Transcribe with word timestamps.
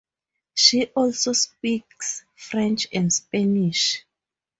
She 0.55 0.87
also 0.95 1.31
speaks 1.33 2.23
French 2.35 2.87
and 2.91 3.13
Spanish. 3.13 4.03